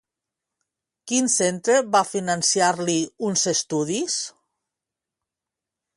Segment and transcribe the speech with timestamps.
[1.11, 2.97] Quin centre va finançar-li
[3.29, 4.19] uns estudis?